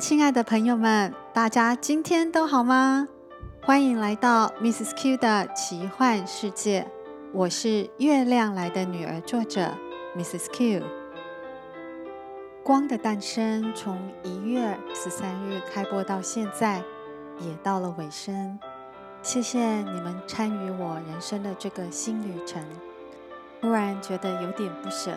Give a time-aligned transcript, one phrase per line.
[0.00, 3.08] 亲爱的朋友们，大家今天都好吗？
[3.64, 4.92] 欢迎来到 Mrs.
[4.96, 6.86] Q 的奇幻世界。
[7.32, 9.72] 我是月亮来的女儿，作者
[10.16, 10.46] Mrs.
[10.52, 10.84] Q。
[12.62, 16.80] 光的诞生从一月十三日开播到现在，
[17.40, 18.56] 也到了尾声。
[19.22, 22.62] 谢谢你们参与我人生的这个新旅程。
[23.60, 25.10] 忽然觉得有点不舍，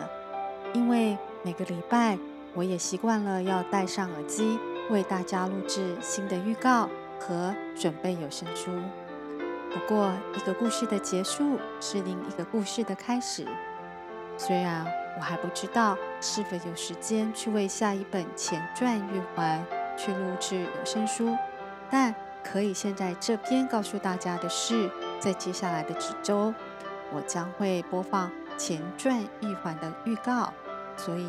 [0.72, 2.18] 因为每个礼拜
[2.54, 4.58] 我也习惯了要戴上耳机，
[4.92, 6.88] 为大家录制新的预告
[7.18, 8.70] 和准备有声书。
[9.72, 13.46] 不过，一个故事的结束是另一个故事的开始。
[14.36, 14.86] 虽然
[15.16, 19.64] 我还不知道是否有时间去为下一本前传玉环
[19.96, 21.34] 去录制有声书，
[21.90, 22.14] 但
[22.44, 26.52] 可以先在这边告诉大家的是，在接下来的几周，
[27.10, 30.52] 我将会播放前传玉环的预告，
[30.98, 31.28] 所以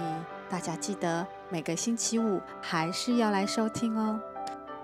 [0.49, 4.19] 大家记得每个星期五还是要来收听哦。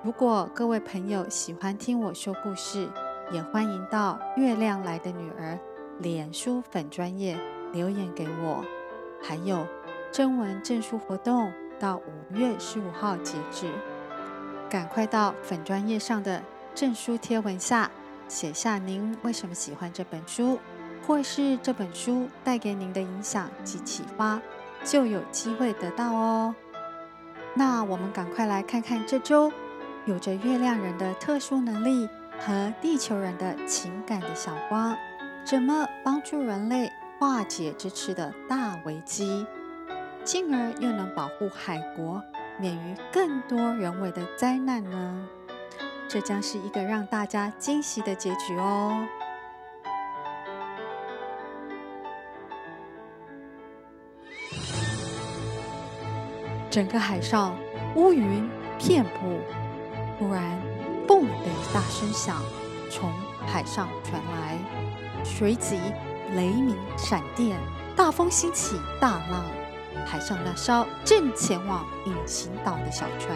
[0.03, 2.87] 如果各位朋友喜欢听我说故事，
[3.31, 5.57] 也欢迎到月亮来的女儿
[5.97, 7.35] 脸书粉专页
[7.73, 8.63] 留言给我。
[9.19, 9.65] 还有
[10.11, 13.67] 征文证书活动到五月十五号截止。
[14.69, 16.39] 赶快到粉专页上的
[16.75, 17.89] 证书贴文下
[18.27, 20.59] 写下您为什么喜欢这本书，
[21.07, 24.39] 或是这本书带给您的影响及启发，
[24.83, 26.55] 就有机会得到哦。
[27.53, 29.51] 那我们赶快来看看这周
[30.05, 32.07] 有着月亮人的特殊能力
[32.39, 34.95] 和地球人的情感的小光，
[35.43, 39.45] 怎么帮助人类化解这次的大危机，
[40.23, 42.21] 进而又能保护海国。
[42.57, 45.27] 免于更多人为的灾难呢？
[46.09, 49.07] 这将是一个让大家惊喜的结局哦！
[56.69, 57.55] 整个海上
[57.95, 58.47] 乌云
[58.77, 59.39] 遍布，
[60.19, 60.43] 突然
[61.07, 62.41] “嘣”的一大声响
[62.91, 63.11] 从
[63.47, 64.57] 海上传来，
[65.23, 65.79] 随即
[66.35, 67.57] 雷鸣、闪电，
[67.95, 69.43] 大风兴起，大浪。
[70.05, 73.35] 海上那艘正前往隐形岛的小船，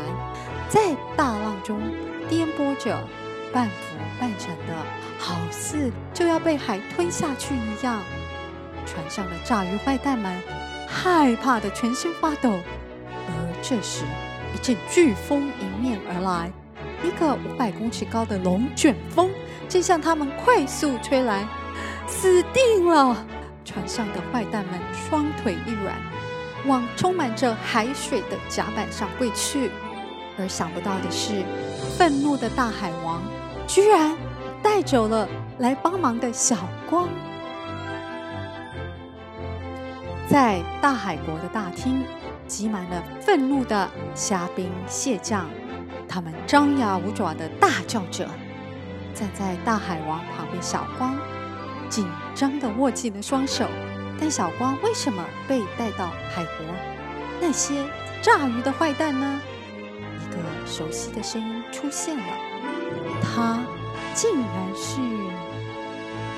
[0.70, 1.82] 在大浪中
[2.30, 3.04] 颠簸着，
[3.52, 4.76] 半浮半沉的，
[5.20, 8.00] 好似就要被海吞下去一样。
[8.86, 10.40] 船上的炸鱼坏蛋们
[10.88, 12.60] 害怕的全身发抖。
[13.64, 14.04] 这时，
[14.54, 16.52] 一阵飓风迎面而来，
[17.02, 19.32] 一个五百公尺高的龙卷风
[19.70, 21.48] 正向他们快速吹来。
[22.06, 23.26] 死定了！
[23.64, 25.96] 船上的坏蛋们双腿一软。
[26.66, 29.72] 往充满着海水的甲板上跪去，
[30.38, 31.44] 而想不到的是，
[31.98, 33.22] 愤怒的大海王
[33.66, 34.14] 居然
[34.62, 35.28] 带走了
[35.60, 37.08] 来帮忙的小光。
[40.30, 42.06] 在大海国的大厅，
[42.54, 45.50] 挤满了愤怒的虾兵蟹将，
[46.08, 48.30] 他们张牙舞爪的大叫着。
[49.16, 51.18] 站在大海王旁边，小光
[51.90, 53.66] 紧张的握紧了双手。
[54.20, 56.66] 但小光为什么被带到海国？
[57.42, 57.74] 那些
[58.22, 59.42] 炸鱼的坏蛋呢？
[60.20, 60.38] 一个
[60.68, 62.24] 熟悉的声音出现了，
[63.20, 63.66] 他
[64.14, 65.02] 竟然是……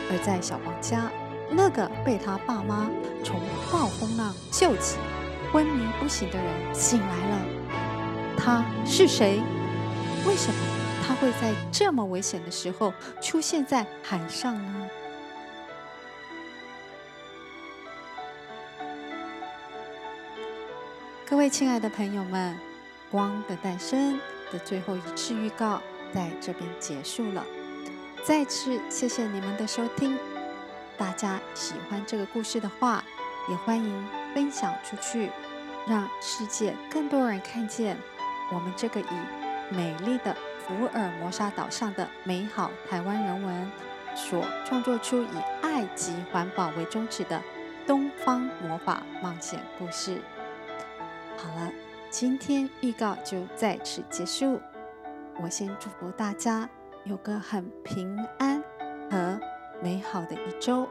[0.10, 1.12] 而在小光家，
[1.52, 2.90] 那个被他爸妈
[3.22, 3.38] 从
[3.70, 4.98] 暴风浪救起、
[5.56, 7.46] 昏迷不醒的人醒来了。
[8.38, 9.42] 他是谁？
[10.28, 10.60] 为什么
[11.08, 14.90] 他会在这么危险的时候出现在海上呢？
[21.26, 22.54] 各位亲爱的朋友们，
[23.10, 24.16] 《光的诞生》
[24.52, 25.82] 的最后一次预告
[26.14, 27.42] 在这边结束了。
[28.26, 30.20] 再次谢谢你们的收听，
[30.98, 33.02] 大家喜欢这个故事的话，
[33.48, 35.30] 也欢迎分享出去，
[35.88, 37.98] 让世界更多人看见
[38.52, 39.06] 我们这个以
[39.70, 43.72] 美丽的福尔摩沙岛上的美好台湾人文
[44.16, 47.42] 所创作出以爱及环保为宗旨的
[47.86, 50.20] 东方魔法冒险故事。
[51.38, 51.72] 好了，
[52.10, 54.60] 今天预告就在此结束。
[55.42, 56.68] 我先祝福大家
[57.04, 58.64] 有个很平安
[59.12, 59.40] 和
[59.84, 60.88] 美好的一周。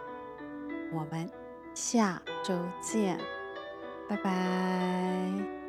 [0.92, 1.28] 我们
[1.74, 3.18] 下周见，
[4.08, 5.63] 拜拜。